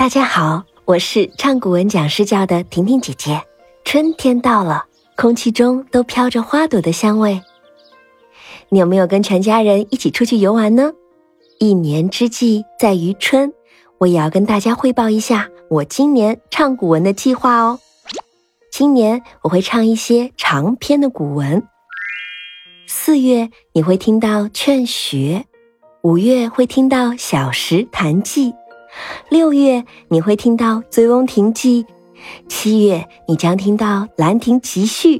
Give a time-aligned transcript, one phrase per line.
[0.00, 3.38] 大家好，我是唱古文讲诗教的婷婷姐姐。
[3.84, 7.42] 春天到了，空气中都飘着花朵的香味。
[8.70, 10.94] 你有没有跟全家人一起出去游玩呢？
[11.58, 13.52] 一年之计在于春，
[13.98, 17.78] 我也要跟大家汇报一下我今年唱古文的计划哦。
[18.72, 21.62] 今年我会唱一些长篇的古文。
[22.86, 25.44] 四月你会听到《劝学》，
[26.00, 28.52] 五月会听到《小石潭记》。
[29.28, 31.84] 六月你会听到《醉翁亭记》，
[32.48, 33.86] 七月你将听到
[34.16, 35.18] 《兰亭集序》，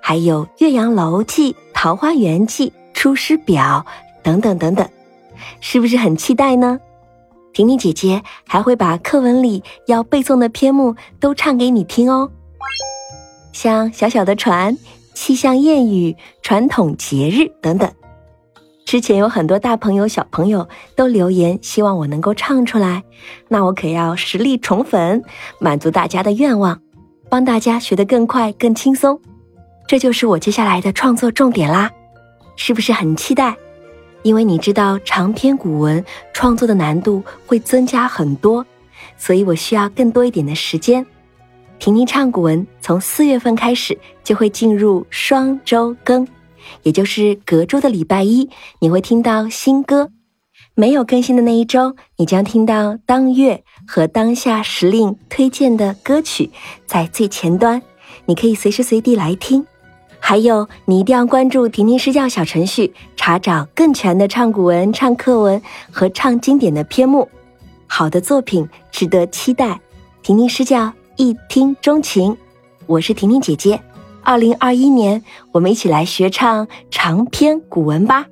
[0.00, 3.84] 还有《岳阳楼记》《桃花源记》《出师表》
[4.22, 4.88] 等等等等，
[5.60, 6.78] 是不是很期待呢？
[7.52, 12.30] 婷婷姐姐还会把课文里要背诵的篇目都唱给你听哦，
[13.52, 14.74] 像《小小的船》
[15.12, 17.92] 《气象谚语》《传统节日》等等。
[18.92, 23.02] 之前有很多大朋友、小朋友都留言，希望我能够唱出来，
[23.48, 25.24] 那我可要实力宠粉，
[25.58, 26.78] 满足大家的愿望，
[27.30, 29.18] 帮大家学得更快、更轻松。
[29.86, 31.90] 这就是我接下来的创作重点啦，
[32.54, 33.56] 是不是很期待？
[34.24, 38.62] 因为你知道长篇古文创作的难度会增加很多，
[39.16, 41.06] 所以我需要更多一点的时间。
[41.78, 46.28] 婷婷唱古文从四月份开始就会进入双周更。
[46.82, 48.48] 也就是隔周的礼拜一，
[48.80, 50.06] 你会听到新歌；
[50.74, 56.50] 没有更新的那一周，你将听到当月和当下时令推荐的歌曲
[56.86, 57.82] 在最前端，
[58.26, 59.66] 你可以随时随地来听。
[60.24, 67.28] 还有，你一定要关注“婷婷诗教”小程序，查找更全的唱古文、唱课文和唱经典的篇目。
[67.88, 69.80] 好的作品值得期待，
[70.22, 72.36] 婷婷诗教一听钟情。
[72.86, 73.80] 我是婷婷姐姐。
[74.24, 75.22] 二零二一年，
[75.52, 78.26] 我们一起来学唱长篇古文吧。